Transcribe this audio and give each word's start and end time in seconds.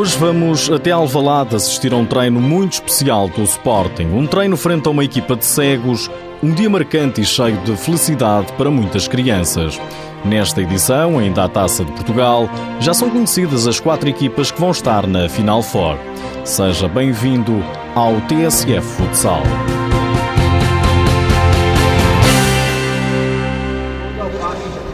Hoje 0.00 0.16
vamos 0.16 0.70
até 0.70 0.92
Alvalade 0.92 1.54
assistir 1.54 1.92
a 1.92 1.96
um 1.96 2.06
treino 2.06 2.40
muito 2.40 2.72
especial 2.72 3.28
do 3.28 3.42
Sporting. 3.42 4.06
Um 4.06 4.26
treino 4.26 4.56
frente 4.56 4.88
a 4.88 4.90
uma 4.90 5.04
equipa 5.04 5.36
de 5.36 5.44
cegos, 5.44 6.10
um 6.42 6.54
dia 6.54 6.70
marcante 6.70 7.20
e 7.20 7.24
cheio 7.26 7.58
de 7.58 7.76
felicidade 7.76 8.50
para 8.54 8.70
muitas 8.70 9.06
crianças. 9.06 9.78
Nesta 10.24 10.62
edição, 10.62 11.18
ainda 11.18 11.44
a 11.44 11.48
Taça 11.50 11.84
de 11.84 11.92
Portugal, 11.92 12.48
já 12.80 12.94
são 12.94 13.10
conhecidas 13.10 13.66
as 13.66 13.78
quatro 13.78 14.08
equipas 14.08 14.50
que 14.50 14.58
vão 14.58 14.70
estar 14.70 15.06
na 15.06 15.28
Final 15.28 15.62
Four. 15.62 15.98
Seja 16.44 16.88
bem-vindo 16.88 17.62
ao 17.94 18.18
TSF 18.22 18.80
Futsal. 18.80 19.42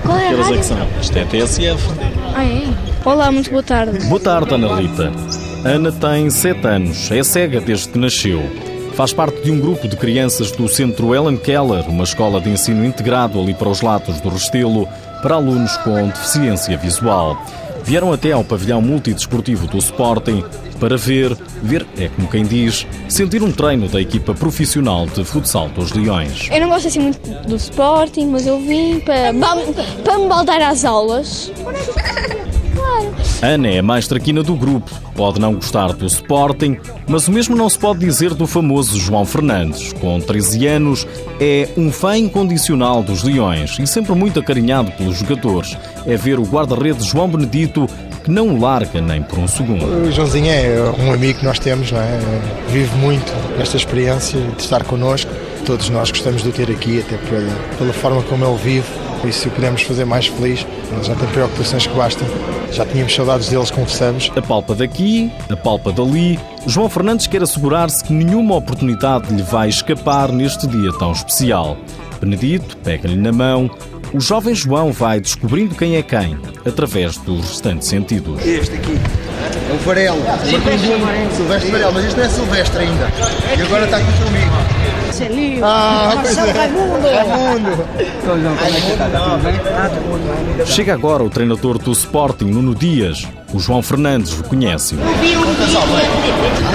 Qual 0.04 0.18
é 0.18 0.26
a 0.26 0.32
é 0.32 0.34
rádio? 0.34 0.58
que 0.58 0.66
são? 0.66 0.88
Isto 1.00 1.16
é 1.16 1.24
TSF. 1.26 1.90
Ah, 2.34 2.44
é? 2.44 2.95
Olá, 3.06 3.30
muito 3.30 3.48
boa 3.50 3.62
tarde. 3.62 4.04
Boa 4.06 4.20
tarde, 4.20 4.52
Ana 4.52 4.74
Rita. 4.74 5.12
Ana 5.64 5.92
tem 5.92 6.28
7 6.28 6.66
anos, 6.66 7.08
é 7.12 7.22
cega 7.22 7.60
desde 7.60 7.90
que 7.90 7.98
nasceu. 8.00 8.42
Faz 8.94 9.12
parte 9.12 9.42
de 9.42 9.52
um 9.52 9.60
grupo 9.60 9.86
de 9.86 9.96
crianças 9.96 10.50
do 10.50 10.66
Centro 10.66 11.14
Ellen 11.14 11.36
Keller, 11.36 11.88
uma 11.88 12.02
escola 12.02 12.40
de 12.40 12.50
ensino 12.50 12.84
integrado 12.84 13.40
ali 13.40 13.54
para 13.54 13.68
os 13.68 13.80
lados 13.80 14.20
do 14.20 14.28
Restelo, 14.28 14.88
para 15.22 15.36
alunos 15.36 15.76
com 15.76 16.08
deficiência 16.08 16.76
visual. 16.76 17.40
Vieram 17.84 18.12
até 18.12 18.32
ao 18.32 18.42
pavilhão 18.42 18.82
multidesportivo 18.82 19.68
do 19.68 19.78
Sporting 19.78 20.42
para 20.80 20.96
ver, 20.96 21.32
ver 21.62 21.86
é 21.96 22.08
como 22.08 22.26
quem 22.26 22.42
diz, 22.44 22.88
sentir 23.08 23.40
um 23.40 23.52
treino 23.52 23.86
da 23.88 24.00
equipa 24.00 24.34
profissional 24.34 25.06
de 25.06 25.24
futsal 25.24 25.68
dos 25.68 25.92
Leões. 25.92 26.48
Eu 26.50 26.60
não 26.60 26.70
gosto 26.70 26.88
assim 26.88 26.98
muito 26.98 27.20
do 27.46 27.54
Sporting, 27.54 28.26
mas 28.26 28.48
eu 28.48 28.58
vim 28.58 28.98
para, 28.98 29.32
para 30.02 30.18
me 30.18 30.26
baldar 30.26 30.60
às 30.60 30.84
aulas. 30.84 31.52
Claro. 32.96 33.14
Ana 33.42 33.68
é 33.68 33.78
a 33.78 33.82
mais 33.82 34.08
traquina 34.08 34.42
do 34.42 34.54
grupo. 34.54 34.90
Pode 35.14 35.40
não 35.40 35.54
gostar 35.54 35.92
do 35.92 36.06
Sporting, 36.06 36.78
mas 37.06 37.28
o 37.28 37.32
mesmo 37.32 37.54
não 37.54 37.68
se 37.68 37.78
pode 37.78 38.00
dizer 38.00 38.34
do 38.34 38.46
famoso 38.46 38.98
João 38.98 39.24
Fernandes. 39.24 39.92
Com 39.94 40.20
13 40.20 40.66
anos, 40.66 41.06
é 41.40 41.68
um 41.76 41.92
fã 41.92 42.16
incondicional 42.16 43.02
dos 43.02 43.22
Leões 43.22 43.78
e 43.78 43.86
sempre 43.86 44.14
muito 44.14 44.40
acarinhado 44.40 44.90
pelos 44.92 45.18
jogadores. 45.18 45.76
É 46.06 46.16
ver 46.16 46.38
o 46.38 46.44
guarda-redes 46.44 47.06
João 47.06 47.28
Benedito 47.28 47.88
que 48.24 48.30
não 48.30 48.48
o 48.48 48.60
larga 48.60 49.00
nem 49.00 49.22
por 49.22 49.38
um 49.38 49.46
segundo. 49.46 49.84
O 49.84 50.10
Joãozinho 50.10 50.50
é 50.50 50.92
um 50.98 51.12
amigo 51.12 51.38
que 51.38 51.44
nós 51.44 51.58
temos, 51.58 51.92
não 51.92 52.00
é? 52.00 52.18
vive 52.68 52.94
muito 52.96 53.32
esta 53.60 53.76
experiência 53.76 54.40
de 54.40 54.62
estar 54.62 54.82
connosco. 54.82 55.30
Todos 55.64 55.88
nós 55.90 56.10
gostamos 56.10 56.42
de 56.42 56.48
o 56.48 56.52
ter 56.52 56.70
aqui, 56.70 57.00
até 57.00 57.16
pela, 57.16 57.50
pela 57.78 57.92
forma 57.92 58.22
como 58.24 58.44
ele 58.44 58.56
vive. 58.56 59.05
Isso, 59.26 59.40
se 59.40 59.48
o 59.48 59.50
pudermos 59.50 59.82
fazer 59.82 60.04
mais 60.04 60.26
feliz, 60.26 60.66
ele 60.92 61.02
já 61.02 61.14
tem 61.14 61.28
preocupações 61.28 61.86
que 61.86 61.94
bastam. 61.94 62.28
Já 62.70 62.84
tínhamos 62.84 63.14
saudades 63.14 63.48
deles, 63.48 63.70
confessamos. 63.70 64.30
A 64.36 64.42
palpa 64.42 64.74
daqui, 64.74 65.30
a 65.50 65.56
palpa 65.56 65.92
dali. 65.92 66.38
João 66.66 66.88
Fernandes 66.88 67.26
quer 67.26 67.42
assegurar-se 67.42 68.04
que 68.04 68.12
nenhuma 68.12 68.56
oportunidade 68.56 69.34
lhe 69.34 69.42
vai 69.42 69.68
escapar 69.68 70.30
neste 70.30 70.66
dia 70.66 70.92
tão 70.98 71.12
especial. 71.12 71.76
Benedito 72.20 72.76
pega-lhe 72.78 73.16
na 73.16 73.32
mão. 73.32 73.70
O 74.12 74.20
jovem 74.20 74.54
João 74.54 74.92
vai 74.92 75.20
descobrindo 75.20 75.74
quem 75.74 75.96
é 75.96 76.02
quem, 76.02 76.38
através 76.64 77.16
dos 77.18 77.50
restantes 77.50 77.88
sentidos. 77.88 78.44
Este 78.46 78.76
aqui 78.76 78.98
é 79.68 79.72
o 79.72 79.78
Varela. 79.78 80.38
Silvestre 81.34 81.70
Varela, 81.70 81.92
mas 81.92 82.04
este 82.04 82.16
não 82.16 82.24
é 82.24 82.28
Silvestre 82.28 82.82
ainda. 82.82 83.12
E 83.56 83.62
agora 83.62 83.84
está 83.84 83.96
aqui 83.98 84.12
comigo. 84.24 84.52
Ah, 85.62 86.18
pois 86.20 86.36
é. 86.36 86.52
Raimundo. 86.52 87.86
Chega 90.66 90.92
agora 90.94 91.22
o 91.24 91.30
treinador 91.30 91.78
do 91.78 91.92
Sporting, 91.92 92.46
Nuno 92.46 92.74
Dias. 92.74 93.26
O 93.52 93.58
João 93.58 93.80
Fernandes 93.82 94.34
reconhece-o. 94.34 94.98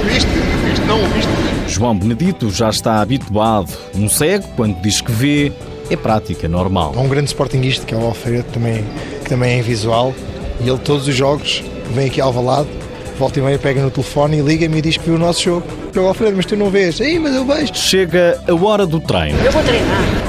Viste? 0.03 0.27
Viste? 0.65 0.85
Não 0.85 1.03
o 1.03 1.07
viste? 1.09 1.29
João 1.67 1.97
Benedito 1.97 2.49
já 2.49 2.69
está 2.69 3.01
habituado. 3.01 3.71
Um 3.95 4.09
cego, 4.09 4.47
quando 4.55 4.81
diz 4.81 5.01
que 5.01 5.11
vê, 5.11 5.51
é 5.89 5.95
prática 5.95 6.47
normal. 6.47 6.93
Há 6.95 7.01
um 7.01 7.07
grande 7.07 7.27
sportinguista 7.27 7.85
que 7.85 7.93
é 7.93 7.97
o 7.97 8.05
Alfredo, 8.05 8.45
também, 8.51 8.83
que 9.23 9.29
também 9.29 9.59
é 9.59 9.61
visual, 9.61 10.13
e 10.59 10.67
ele 10.67 10.79
todos 10.79 11.07
os 11.07 11.15
jogos 11.15 11.63
vem 11.93 12.07
aqui 12.07 12.19
ao 12.19 12.27
Alvalade, 12.29 12.69
volta 13.17 13.39
e 13.39 13.41
meia, 13.41 13.57
pega 13.59 13.81
no 13.81 13.91
telefone 13.91 14.39
e 14.39 14.41
liga-me 14.41 14.77
e 14.77 14.81
diz 14.81 14.97
que 14.97 15.05
viu 15.05 15.15
o 15.15 15.19
nosso 15.19 15.41
jogo. 15.41 15.65
Eu, 15.93 16.07
Alfredo, 16.07 16.35
mas 16.37 16.45
tu 16.45 16.55
não 16.55 16.69
vês? 16.69 16.99
Ei, 16.99 17.19
mas 17.19 17.35
eu 17.35 17.45
vejo. 17.45 17.73
Chega 17.73 18.39
a 18.47 18.65
hora 18.65 18.85
do 18.85 18.99
treino. 18.99 19.37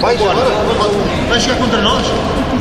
Vai 0.00 0.14
agora? 0.16 0.36
Vai 1.28 1.40
chegar 1.40 1.58
contra 1.58 1.80
nós? 1.80 2.06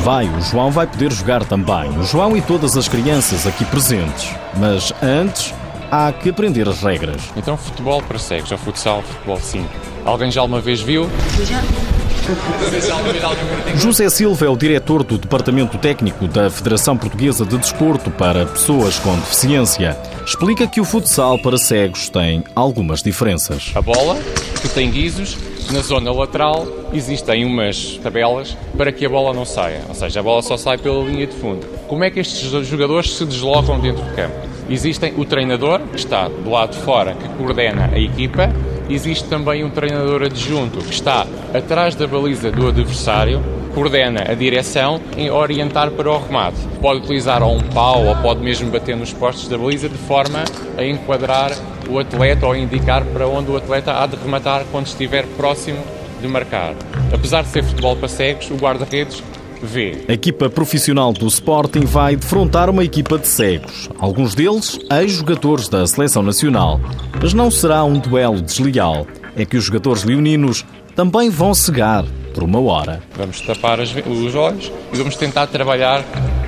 Vai, 0.03 0.25
o 0.27 0.41
João 0.41 0.71
vai 0.71 0.87
poder 0.87 1.11
jogar 1.11 1.43
também. 1.45 1.89
O 1.97 2.03
João 2.03 2.35
e 2.35 2.41
todas 2.41 2.77
as 2.77 2.87
crianças 2.87 3.45
aqui 3.45 3.65
presentes. 3.65 4.29
Mas 4.57 4.93
antes, 5.01 5.53
há 5.91 6.11
que 6.11 6.29
aprender 6.29 6.67
as 6.67 6.81
regras. 6.81 7.21
Então, 7.35 7.57
futebol 7.57 8.01
para 8.01 8.17
cegos, 8.17 8.51
ou 8.51 8.57
futsal, 8.57 9.01
futebol 9.03 9.39
5. 9.39 9.67
Alguém 10.05 10.31
já 10.31 10.41
alguma 10.41 10.61
vez 10.61 10.81
viu? 10.81 11.09
José 13.75 14.09
Silva 14.09 14.45
é 14.45 14.49
o 14.49 14.55
diretor 14.55 15.03
do 15.03 15.17
Departamento 15.17 15.77
Técnico 15.77 16.27
da 16.27 16.49
Federação 16.49 16.97
Portuguesa 16.97 17.45
de 17.45 17.57
Desporto 17.57 18.09
para 18.11 18.45
Pessoas 18.45 18.99
com 18.99 19.15
Deficiência. 19.15 19.97
Explica 20.25 20.67
que 20.67 20.79
o 20.79 20.85
futsal 20.85 21.39
para 21.39 21.57
cegos 21.57 22.09
tem 22.09 22.43
algumas 22.55 23.01
diferenças. 23.01 23.71
A 23.75 23.81
bola, 23.81 24.17
que 24.61 24.69
tem 24.69 24.89
guizos, 24.89 25.37
na 25.71 25.81
zona 25.81 26.11
lateral 26.11 26.67
existem 26.93 27.45
umas 27.45 27.99
tabelas 28.03 28.57
para 28.77 28.91
que 28.91 29.05
a 29.05 29.09
bola 29.09 29.33
não 29.33 29.45
saia. 29.45 29.81
Ou 29.87 29.95
seja, 29.95 30.19
a 30.19 30.23
bola 30.23 30.41
só 30.41 30.57
sai 30.57 30.77
pela 30.77 31.03
linha 31.03 31.27
de 31.27 31.35
fundo. 31.35 31.65
Como 31.87 32.03
é 32.03 32.09
que 32.09 32.19
estes 32.19 32.49
jogadores 32.67 33.15
se 33.15 33.25
deslocam 33.25 33.79
dentro 33.79 34.03
do 34.03 34.15
campo? 34.15 34.35
Existem 34.69 35.13
o 35.17 35.25
treinador, 35.25 35.79
que 35.79 35.97
está 35.97 36.27
do 36.27 36.49
lado 36.49 36.71
de 36.71 36.83
fora, 36.83 37.13
que 37.13 37.27
coordena 37.29 37.89
a 37.93 37.99
equipa. 37.99 38.49
Existe 38.89 39.27
também 39.29 39.63
um 39.63 39.69
treinador 39.69 40.23
adjunto, 40.23 40.79
que 40.79 40.93
está 40.93 41.25
atrás 41.53 41.95
da 41.95 42.07
baliza 42.07 42.51
do 42.51 42.67
adversário, 42.67 43.41
coordena 43.73 44.25
a 44.29 44.33
direção 44.33 44.99
em 45.15 45.29
orientar 45.29 45.91
para 45.91 46.11
o 46.11 46.17
remate. 46.19 46.57
Pode 46.81 47.01
utilizar 47.01 47.41
ou 47.41 47.55
um 47.55 47.61
pau 47.61 48.05
ou 48.05 48.15
pode 48.17 48.41
mesmo 48.41 48.69
bater 48.69 48.95
nos 48.95 49.13
postos 49.13 49.47
da 49.47 49.57
baliza 49.57 49.87
de 49.87 49.97
forma 49.97 50.43
a 50.77 50.83
enquadrar 50.83 51.51
o 51.89 51.99
atleta 51.99 52.45
ou 52.45 52.55
indicar 52.55 53.03
para 53.05 53.27
onde 53.27 53.49
o 53.51 53.57
atleta 53.57 54.01
há 54.01 54.05
de 54.05 54.15
rematar 54.15 54.65
quando 54.71 54.87
estiver 54.87 55.25
próximo 55.37 55.79
de 56.21 56.27
marcar. 56.27 56.73
Apesar 57.13 57.43
de 57.43 57.49
ser 57.49 57.63
futebol 57.63 57.95
para 57.95 58.07
cegos, 58.07 58.49
o 58.51 58.55
guarda-redes 58.55 59.23
vê. 59.61 59.97
A 60.07 60.13
equipa 60.13 60.49
profissional 60.49 61.13
do 61.13 61.27
Sporting 61.27 61.81
vai 61.85 62.15
defrontar 62.15 62.69
uma 62.69 62.83
equipa 62.83 63.17
de 63.17 63.27
cegos. 63.27 63.89
Alguns 63.99 64.35
deles, 64.35 64.79
ex-jogadores 64.91 65.67
da 65.69 65.85
Seleção 65.87 66.23
Nacional. 66.23 66.79
Mas 67.21 67.33
não 67.33 67.49
será 67.51 67.83
um 67.83 67.99
duelo 67.99 68.41
desleal. 68.41 69.05
É 69.35 69.45
que 69.45 69.57
os 69.57 69.63
jogadores 69.65 70.03
leoninos 70.03 70.65
também 70.95 71.29
vão 71.29 71.53
cegar 71.53 72.03
por 72.33 72.43
uma 72.43 72.59
hora. 72.61 73.01
Vamos 73.15 73.41
tapar 73.41 73.79
as 73.79 73.93
os 73.95 74.35
olhos 74.35 74.71
e 74.93 74.97
vamos 74.97 75.15
tentar 75.15 75.47
trabalhar 75.47 76.03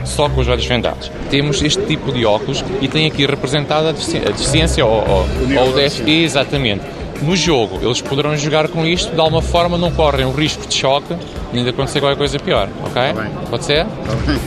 só 0.06 0.28
com 0.30 0.42
os 0.42 0.48
olhos 0.48 0.66
vendados. 0.66 1.10
Temos 1.30 1.62
este 1.62 1.82
tipo 1.86 2.12
de 2.12 2.26
óculos 2.26 2.64
e 2.82 2.88
tem 2.88 3.06
aqui 3.06 3.26
representada 3.26 3.90
a 3.90 3.92
defici- 3.94 4.18
a 4.18 4.32
deficiência 4.32 4.86
ou, 4.86 4.92
ou, 5.08 5.26
ou 5.62 5.70
o 5.70 5.74
déficit. 5.74 6.10
Exatamente. 6.10 6.84
No 7.26 7.36
jogo, 7.38 7.80
eles 7.82 8.02
poderão 8.02 8.36
jogar 8.36 8.68
com 8.68 8.86
isto, 8.86 9.14
de 9.14 9.20
alguma 9.20 9.42
forma 9.42 9.78
não 9.78 9.92
correm 9.92 10.26
o 10.26 10.32
risco 10.32 10.68
de 10.68 10.74
choque 10.74 11.16
nem 11.54 11.64
de 11.64 11.70
acontecer 11.70 12.00
qualquer 12.00 12.18
coisa 12.18 12.38
pior, 12.40 12.68
ok? 12.84 13.02
Pode 13.50 13.64
ser? 13.64 13.86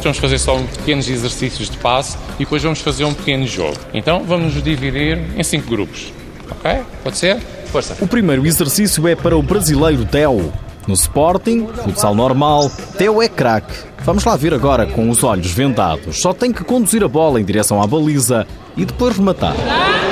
Vamos 0.03 0.19
fazer 0.19 0.39
só 0.39 0.57
um 0.57 0.67
pequenos 0.67 1.09
exercícios 1.09 1.71
de 1.71 1.77
passe 1.79 2.19
e 2.35 2.41
depois 2.41 2.63
vamos 2.63 2.81
fazer 2.81 3.05
um 3.05 3.15
pequeno 3.15 3.47
jogo. 3.47 3.77
Então 3.95 4.25
vamos 4.25 4.55
nos 4.55 4.63
dividir 4.63 5.19
em 5.37 5.43
cinco 5.43 5.71
grupos, 5.71 6.13
ok? 6.51 6.81
Pode 7.03 7.17
ser? 7.17 7.39
Força! 7.67 7.97
O 8.01 8.07
primeiro 8.07 8.45
exercício 8.47 9.07
é 9.09 9.15
para 9.15 9.37
o 9.37 9.43
brasileiro 9.43 10.05
Theo. 10.05 10.53
No 10.87 10.95
Sporting, 10.95 11.67
futsal 11.83 12.15
normal, 12.15 12.71
Theo 12.99 13.23
é 13.23 13.29
craque. 13.29 13.75
Vamos 14.05 14.25
lá 14.25 14.37
ver 14.37 14.55
agora 14.55 14.87
com 14.87 15.09
os 15.11 15.25
olhos 15.25 15.51
vendados. 15.51 16.21
Só 16.21 16.33
tem 16.33 16.53
que 16.53 16.63
conduzir 16.63 17.03
a 17.03 17.09
bola 17.09 17.41
em 17.41 17.45
direção 17.45 17.83
à 17.83 17.87
baliza 17.87 18.47
e 18.77 18.85
depois 18.85 19.17
rematar. 19.17 19.55
Estás 19.55 20.06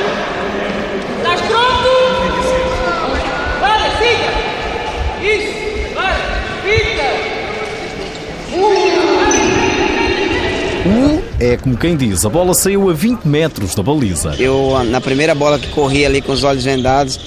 é 11.45 11.57
como 11.57 11.77
quem 11.77 11.97
diz, 11.97 12.25
a 12.25 12.29
bola 12.29 12.55
saiu 12.55 12.89
a 12.89 12.93
20 12.93 13.25
metros 13.25 13.75
da 13.75 13.83
baliza. 13.83 14.35
Eu, 14.39 14.83
na 14.85 15.01
primeira 15.01 15.35
bola 15.35 15.59
que 15.59 15.69
corri 15.69 16.07
ali 16.07 16.23
com 16.23 16.33
os 16.33 16.43
olhos 16.43 16.65
vendados, 16.65 17.21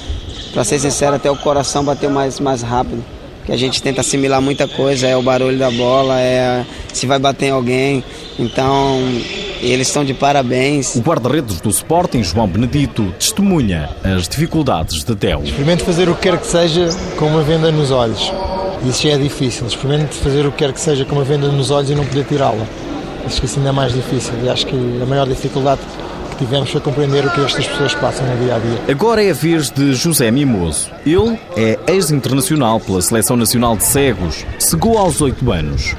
para 0.54 0.64
ser 0.64 0.80
sincero, 0.80 1.16
até 1.16 1.30
o 1.30 1.36
coração 1.36 1.84
bateu 1.84 2.10
mais, 2.10 2.40
mais 2.40 2.62
rápido. 2.62 3.04
Que 3.46 3.52
a 3.52 3.58
gente 3.58 3.82
tenta 3.82 4.02
assimilar 4.02 4.42
muita 4.42 4.68
coisa, 4.68 5.08
é 5.08 5.16
o 5.16 5.22
barulho 5.22 5.58
da 5.58 5.72
bola, 5.72 6.20
é 6.20 6.66
se 6.92 7.06
vai 7.06 7.20
bater 7.20 7.48
em 7.48 7.52
alguém. 7.52 8.04
Então, 8.38 9.00
eles 9.62 9.88
estão 9.88 10.04
de 10.04 10.14
parabéns. 10.14 10.96
O 10.96 11.02
guarda-redes 11.02 11.62
do 11.62 11.70
Sporting, 11.70 12.24
João 12.24 12.48
Benedito, 12.48 13.14
testemunha 13.20 13.90
as 14.04 14.28
dificuldades 14.28 15.04
de 15.04 15.16
Theo. 15.16 15.44
Experimente 15.44 15.84
fazer 15.84 16.10
o 16.10 16.16
que 16.16 16.22
quer 16.22 16.38
que 16.40 16.48
seja 16.48 16.90
com 17.18 17.28
uma 17.28 17.44
venda 17.44 17.72
nos 17.72 17.92
olhos. 17.92 18.32
Isso 18.86 19.04
já 19.04 19.14
é 19.14 19.18
difícil. 19.18 19.68
Experimente 19.68 20.16
fazer 20.16 20.46
o 20.46 20.52
que 20.52 20.58
quer 20.58 20.74
que 20.74 20.82
seja 20.82 21.06
com 21.06 21.16
uma 21.16 21.24
venda 21.24 21.48
nos 21.48 21.72
olhos 21.72 21.90
e 21.90 21.96
não 21.96 22.06
poder 22.06 22.26
tirá-la. 22.26 22.66
Acho 23.28 23.42
que 23.42 23.46
isso 23.46 23.58
ainda 23.58 23.70
é 23.70 23.74
mais 23.74 23.94
difícil. 23.94 24.34
E 24.42 24.50
acho 24.50 24.66
que 24.66 25.00
a 25.04 25.06
maior 25.06 25.28
dificuldade 25.28 25.82
que 26.32 26.46
tivemos 26.46 26.72
para 26.72 26.80
compreender 26.80 27.26
o 27.26 27.30
que 27.32 27.42
estas 27.42 27.68
pessoas 27.68 27.94
passam 27.96 28.26
no 28.26 28.38
dia 28.38 28.56
a 28.56 28.60
dia. 28.60 28.80
Agora 28.90 29.22
é 29.22 29.32
a 29.32 29.34
vez 29.34 29.70
de 29.70 29.94
José 29.94 30.32
Mimoso. 30.32 30.90
Ele 31.06 31.38
é 31.58 31.78
ex-internacional 31.92 32.80
pela 32.80 33.02
Seleção 33.02 33.36
Nacional 33.36 33.76
de 33.76 33.84
Cegos. 33.84 34.46
Cegou 34.58 34.98
aos 34.98 35.20
8 35.20 35.52
anos. 35.52 35.94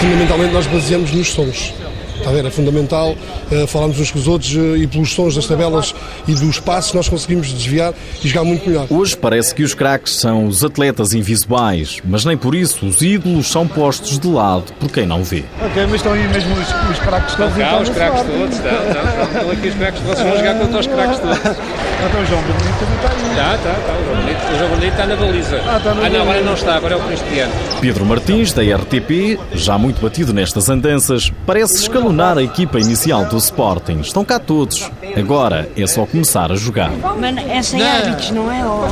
Fundamentalmente 0.00 0.54
nós 0.54 0.66
baseamos 0.66 1.12
nos 1.12 1.28
sons. 1.28 1.74
Está 2.22 2.30
a 2.30 2.34
ver? 2.34 2.46
É 2.46 2.50
fundamental 2.50 3.16
uh, 3.50 3.66
falarmos 3.66 3.98
uns 3.98 4.12
com 4.12 4.18
os 4.20 4.28
outros 4.28 4.54
uh, 4.54 4.76
e 4.76 4.86
pelos 4.86 5.12
sons 5.12 5.34
das 5.34 5.44
tabelas 5.44 5.92
e 6.28 6.34
dos 6.36 6.60
passos 6.60 6.92
nós 6.92 7.08
conseguimos 7.08 7.52
desviar 7.52 7.92
e 8.22 8.28
jogar 8.28 8.44
muito 8.44 8.64
melhor. 8.64 8.86
Hoje 8.88 9.16
parece 9.16 9.52
que 9.52 9.64
os 9.64 9.74
craques 9.74 10.14
são 10.14 10.46
os 10.46 10.62
atletas 10.62 11.14
invisuais, 11.14 12.00
mas 12.04 12.24
nem 12.24 12.36
por 12.36 12.54
isso 12.54 12.86
os 12.86 13.02
ídolos 13.02 13.50
são 13.50 13.66
postos 13.66 14.20
de 14.20 14.28
lado 14.28 14.72
por 14.78 14.88
quem 14.88 15.04
não 15.04 15.24
vê. 15.24 15.42
Ok, 15.60 15.84
mas 15.86 15.94
estão 15.96 16.12
aí 16.12 16.28
mesmo 16.28 16.54
os, 16.54 16.90
os 16.92 16.98
craques 17.00 17.34
todos. 17.34 17.56
Cá, 17.56 17.80
os 17.80 17.88
craques 17.88 18.22
todos, 18.22 18.56
estão, 18.56 18.72
estão, 18.72 19.24
estão 19.24 19.50
aqui 19.50 19.68
os 19.68 19.74
craques 19.74 20.00
todos, 20.02 20.22
vão 20.22 20.36
jogar 20.36 20.58
contra 20.60 20.78
os 20.78 20.86
craques 20.86 21.18
todos. 21.18 21.38
Então 21.38 22.20
o 22.20 22.26
João 22.26 22.42
Benedito 22.42 22.78
também 22.78 22.96
está 22.96 23.10
aí. 23.10 23.30
Está, 23.30 23.54
está, 23.54 23.70
está. 23.72 23.92
O 23.92 24.04
João 24.04 24.16
Benedito, 24.16 24.52
o 24.52 24.58
João 24.58 24.70
Benedito 24.70 24.92
está 24.92 25.06
na 25.06 25.16
baliza. 25.16 25.62
Ah, 25.66 25.76
está 25.76 25.94
na 25.94 26.06
ah 26.06 26.10
não, 26.10 26.22
agora 26.22 26.40
não 26.42 26.54
está, 26.54 26.76
agora 26.76 26.94
é 26.94 26.96
o 26.96 27.00
Cristiano. 27.00 27.52
Pedro 27.80 28.06
Martins, 28.06 28.52
da 28.52 28.62
RTP, 28.62 29.38
já 29.54 29.78
muito 29.78 30.00
batido 30.00 30.32
nestas 30.32 30.68
andanças, 30.68 31.32
parece 31.46 31.78
escalonar 32.12 32.38
a 32.38 32.42
equipa 32.42 32.78
inicial 32.78 33.24
do 33.24 33.36
Sporting. 33.38 34.00
Estão 34.00 34.24
cá 34.24 34.38
todos. 34.38 34.90
Agora 35.16 35.68
é 35.76 35.86
só 35.86 36.04
começar 36.06 36.52
a 36.52 36.56
jogar. 36.56 36.90
Mano, 36.90 37.40
é 37.40 37.62
sem 37.62 37.82
árbitros, 37.82 38.30
não 38.30 38.52
é? 38.52 38.64
Ou... 38.64 38.86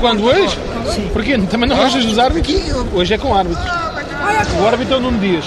Quando 0.00 0.24
hoje? 0.24 0.56
Porquê? 1.12 1.36
Também 1.38 1.68
não 1.68 1.76
gostas 1.76 2.04
dos 2.04 2.18
árbitros? 2.18 2.56
Hoje 2.94 3.14
é 3.14 3.18
com 3.18 3.34
árbitros. 3.34 3.66
O 4.60 4.66
árbitro 4.66 4.94
é 4.94 4.96
o 4.96 5.00
Nuno 5.00 5.18
Dias. 5.18 5.44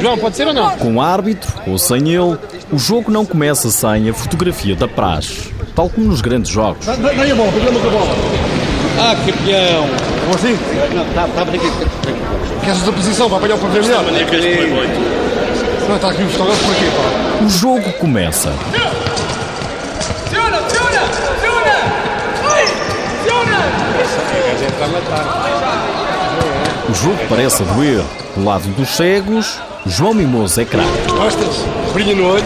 João, 0.00 0.18
pode 0.18 0.36
ser 0.36 0.46
ou 0.46 0.52
não? 0.52 0.70
Com 0.76 1.00
árbitro 1.00 1.50
ou 1.66 1.78
sem 1.78 2.10
ele, 2.10 2.36
o 2.70 2.78
jogo 2.78 3.10
não 3.10 3.24
começa 3.24 3.70
sem 3.70 4.10
a 4.10 4.14
fotografia 4.14 4.76
da 4.76 4.86
praxe. 4.86 5.52
Tal 5.74 5.88
como 5.88 6.08
nos 6.08 6.20
grandes 6.20 6.50
jogos. 6.50 6.84
Dá 6.84 6.92
a 6.92 6.96
bola, 6.96 7.52
pegamos 7.52 7.86
a 7.86 7.90
bola. 7.90 8.14
Ah, 8.98 9.16
campeão! 9.24 9.86
Como 10.20 10.34
assim? 10.34 10.58
Não, 10.94 11.06
está, 11.06 11.26
está 11.26 11.46
por 11.46 11.54
aqui. 11.54 11.70
Queres 12.62 12.88
a 12.88 12.92
posição 12.92 13.28
para 13.28 13.38
apanhar 13.38 13.54
o 13.54 13.58
para 13.58 13.68
ver 13.70 13.82
melhor? 13.82 15.09
Não, 15.88 15.96
está 15.96 16.10
aqui 16.10 16.22
o 16.22 16.28
fotógrafo 16.28 16.64
por 16.64 16.72
aqui, 16.72 16.84
pá. 16.84 17.44
O 17.44 17.48
jogo 17.48 17.92
começa. 17.94 18.52
Fiona, 20.30 20.58
Fiona, 20.58 21.00
Fiona! 21.40 21.76
Fiona! 23.24 23.60
O 26.88 26.94
jogo 26.94 27.18
parece 27.28 27.62
a 27.62 27.66
doer. 27.66 28.04
Do 28.36 28.44
lado 28.44 28.68
dos 28.76 28.88
cegos, 28.90 29.60
João 29.86 30.14
Mimoso 30.14 30.60
é 30.60 30.64
craque. 30.64 30.88
Gostas? 31.10 31.64
Brilha 31.92 32.14
no 32.14 32.28
olho. 32.28 32.44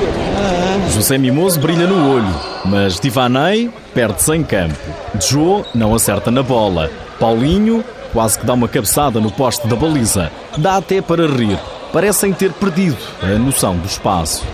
José 0.93 1.19
Mimoso 1.19 1.61
brilha 1.61 1.87
no 1.87 2.15
olho, 2.15 2.35
mas 2.65 2.99
Divanei 2.99 3.71
perde-se 3.93 4.33
em 4.35 4.43
campo. 4.43 4.77
Joe 5.21 5.65
não 5.75 5.95
acerta 5.95 6.31
na 6.31 6.43
bola. 6.43 6.91
Paulinho 7.19 7.85
quase 8.13 8.39
que 8.39 8.47
dá 8.47 8.55
uma 8.55 8.69
cabeçada 8.69 9.21
no 9.21 9.31
poste 9.31 9.67
da 9.67 9.77
baliza. 9.77 10.31
Dá 10.57 10.77
até 10.77 11.03
para 11.03 11.27
rir. 11.27 11.59
Parecem 11.95 12.33
ter 12.33 12.53
perdido 12.53 12.99
a 13.23 13.39
noção 13.39 13.77
do 13.77 13.87
espaço. 13.87 14.45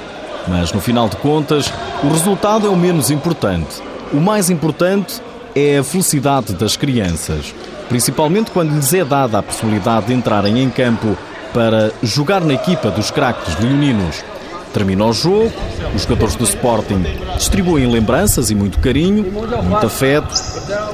Mas 0.47 0.75
no 0.75 0.81
final 0.81 1.09
de 1.09 1.17
contas, 1.17 1.73
o 2.05 2.09
resultado 2.09 2.67
é 2.67 2.71
o 2.71 2.77
menos 2.77 3.11
importante. 3.11 3.81
O 4.13 4.19
mais 4.21 4.51
importante 4.51 5.23
é 5.57 5.79
a 5.79 5.83
felicidade 5.83 6.53
das 6.53 6.77
crianças, 6.77 7.55
principalmente 7.89 8.51
quando 8.51 8.75
lhes 8.75 8.93
é 8.93 9.07
dada 9.07 9.39
a 9.39 9.43
possibilidade 9.43 10.09
de 10.09 10.13
entrarem 10.13 10.63
em 10.63 10.69
campo 10.69 11.17
para 11.55 11.91
jogar 12.03 12.43
na 12.43 12.53
equipa 12.53 12.91
dos 12.91 13.11
craques 13.11 13.59
leoninos. 13.59 14.23
Termina 14.73 15.05
o 15.05 15.13
jogo, 15.13 15.53
os 15.95 16.03
jogadores 16.03 16.37
do 16.37 16.45
Sporting 16.45 17.03
distribuem 17.37 17.91
lembranças 17.91 18.51
e 18.51 18.55
muito 18.55 18.79
carinho, 18.79 19.25
muito 19.25 19.87
afeto 19.87 20.33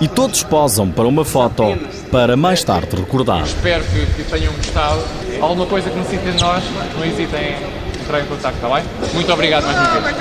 e 0.00 0.08
todos 0.08 0.42
posam 0.42 0.90
para 0.90 1.06
uma 1.06 1.24
foto 1.24 1.76
para 2.10 2.36
mais 2.36 2.64
tarde 2.64 2.96
recordar. 2.96 3.42
Espero 3.42 3.84
que, 3.84 4.06
que 4.06 4.24
tenham 4.30 4.52
gostado. 4.54 5.02
Alguma 5.40 5.66
coisa 5.66 5.90
que 5.90 5.98
necessitem 5.98 6.32
de 6.32 6.42
nós, 6.42 6.64
não 6.94 7.04
hesitem 7.04 7.40
em 7.40 8.00
entrar 8.02 8.20
em 8.20 8.26
contato, 8.26 8.54
está 8.54 8.68
bem? 8.68 8.84
Muito 9.12 9.32
obrigado 9.32 9.64
mais 9.66 9.76
uma 9.76 10.00
vez. 10.00 10.16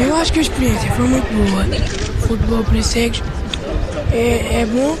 Eu 0.00 0.16
acho 0.16 0.32
que 0.32 0.38
a 0.38 0.42
experiência 0.42 0.90
foi 0.92 1.06
muito 1.06 1.50
boa. 1.50 1.64
Futebol 2.26 2.64
para 2.64 2.82
cegos 2.82 3.22
é, 4.12 4.62
é 4.62 4.66
bom. 4.66 4.96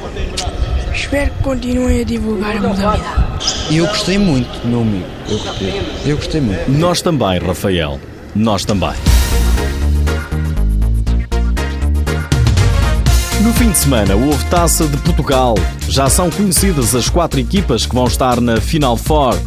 Espero 0.98 1.30
que 1.30 1.42
continuem 1.44 2.00
a 2.00 2.04
divulgar 2.04 2.56
a 2.56 2.60
modalidade. 2.60 3.02
Eu 3.70 3.86
gostei 3.86 4.18
muito, 4.18 4.66
meu 4.66 4.80
amigo. 4.80 5.06
Eu 5.28 5.38
gostei. 5.38 5.82
Eu 6.04 6.16
gostei 6.16 6.40
muito. 6.40 6.70
Nós 6.72 7.00
também, 7.00 7.38
Rafael. 7.38 8.00
Nós 8.34 8.64
também. 8.64 8.92
No 13.40 13.52
fim 13.52 13.70
de 13.70 13.78
semana 13.78 14.16
houve 14.16 14.44
Taça 14.46 14.88
de 14.88 14.96
Portugal. 14.98 15.54
Já 15.88 16.10
são 16.10 16.28
conhecidas 16.30 16.92
as 16.96 17.08
quatro 17.08 17.38
equipas 17.38 17.86
que 17.86 17.94
vão 17.94 18.08
estar 18.08 18.40
na 18.40 18.60
Final 18.60 18.96
Four. 18.96 19.38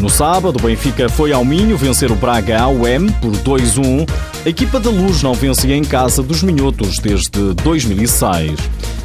No 0.00 0.10
sábado, 0.10 0.58
o 0.58 0.62
Benfica 0.62 1.08
foi 1.08 1.32
ao 1.32 1.44
Minho 1.46 1.78
vencer 1.78 2.12
o 2.12 2.14
Braga 2.14 2.60
AUM 2.60 3.08
por 3.22 3.32
2-1. 3.32 4.06
A 4.44 4.48
equipa 4.48 4.78
da 4.78 4.90
Luz 4.90 5.22
não 5.22 5.32
vencia 5.32 5.74
em 5.74 5.82
casa 5.82 6.22
dos 6.22 6.42
Minhotos 6.42 6.98
desde 6.98 7.54
2006. 7.54 8.58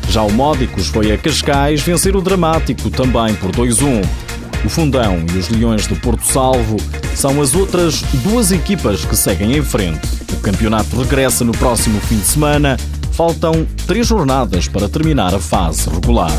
Já 0.10 0.22
o 0.22 0.32
Módicos 0.32 0.88
foi 0.88 1.12
a 1.12 1.18
Cascais 1.18 1.82
vencer 1.82 2.16
o 2.16 2.22
Dramático 2.22 2.90
também 2.90 3.36
por 3.36 3.52
2-1. 3.52 4.04
O 4.64 4.70
Fundão 4.70 5.24
e 5.34 5.38
os 5.38 5.50
Leões 5.50 5.86
do 5.88 5.96
Porto 5.98 6.26
Salvo 6.26 6.78
são 7.14 7.42
as 7.42 7.54
outras 7.54 8.02
duas 8.24 8.52
equipas 8.52 9.06
que 9.06 9.16
seguem 9.16 9.56
em 9.56 9.62
frente. 9.62 10.08
O 10.34 10.40
campeonato 10.42 10.98
regressa 10.98 11.44
no 11.44 11.52
próximo 11.52 12.00
fim 12.02 12.18
de 12.18 12.26
semana. 12.26 12.78
Faltam 13.12 13.66
três 13.86 14.08
jornadas 14.08 14.68
para 14.68 14.90
terminar 14.90 15.34
a 15.34 15.40
fase 15.40 15.90
regular. 15.90 16.32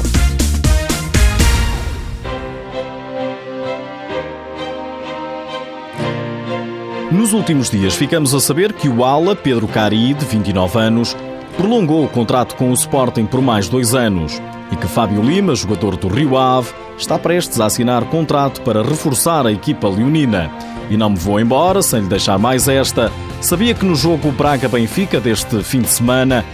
Nos 7.12 7.33
últimos 7.33 7.71
dias 7.71 7.95
ficamos 7.95 8.35
a 8.35 8.41
saber 8.41 8.73
que 8.73 8.89
o 8.89 9.05
Ala 9.05 9.35
Pedro 9.35 9.67
Cari, 9.69 10.12
de 10.12 10.25
29 10.25 10.79
anos, 10.79 11.17
prolongou 11.57 12.05
o 12.05 12.09
contrato 12.09 12.55
com 12.55 12.71
o 12.71 12.75
Sporting 12.75 13.25
por 13.25 13.41
mais 13.41 13.69
dois 13.69 13.95
anos 13.95 14.41
e 14.71 14.77
que 14.77 14.87
Fábio 14.87 15.23
Lima, 15.23 15.55
jogador 15.55 15.97
do 15.97 16.09
Rio 16.09 16.37
Ave, 16.37 16.73
está 16.99 17.19
prestes 17.19 17.61
a 17.61 17.67
assinar 17.67 18.05
contrato 18.07 18.61
para 18.61 18.83
reforçar 18.83 19.47
a 19.47 19.53
equipa 19.53 19.89
leonina. 19.89 20.51
E 20.91 20.97
não 20.97 21.11
me 21.11 21.17
vou 21.17 21.41
embora 21.41 21.83
sem 21.83 22.01
lhe 22.01 22.09
deixar 22.09 22.39
mais 22.39 22.69
esta. 22.69 23.11
Sabia 23.41 23.75
que 23.75 23.85
no 23.85 23.95
jogo 23.95 24.31
Braga-Benfica 24.33 25.21
deste 25.21 25.63
fim 25.63 25.81
de 25.81 25.89
semana, 25.89 26.45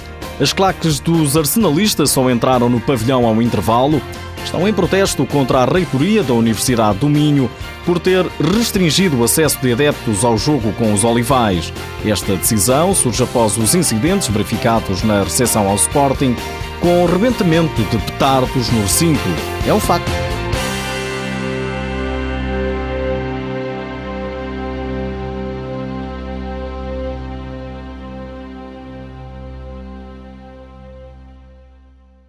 as 0.40 0.52
claques 0.52 1.00
dos 1.00 1.36
arsenalistas 1.36 2.10
só 2.10 2.30
entraram 2.30 2.68
no 2.68 2.80
pavilhão 2.80 3.26
ao 3.26 3.42
intervalo? 3.42 4.00
Estão 4.44 4.66
em 4.68 4.72
protesto 4.72 5.24
contra 5.26 5.58
a 5.60 5.64
reitoria 5.64 6.22
da 6.22 6.34
Universidade 6.34 6.98
do 6.98 7.08
Minho 7.08 7.50
por 7.84 7.98
ter 7.98 8.24
restringido 8.54 9.18
o 9.18 9.24
acesso 9.24 9.58
de 9.60 9.72
adeptos 9.72 10.24
ao 10.24 10.36
jogo 10.36 10.72
com 10.72 10.92
os 10.92 11.04
Olivais. 11.04 11.72
Esta 12.04 12.36
decisão 12.36 12.94
surge 12.94 13.22
após 13.22 13.56
os 13.56 13.74
incidentes 13.74 14.28
verificados 14.28 15.02
na 15.02 15.22
recepção 15.22 15.68
ao 15.68 15.76
Sporting 15.76 16.36
com 16.80 17.04
o 17.04 17.06
rebentamento 17.06 17.82
de 17.84 17.98
petardos 17.98 18.70
no 18.70 18.82
recinto. 18.82 19.20
É 19.66 19.72
um 19.72 19.80
facto. 19.80 20.10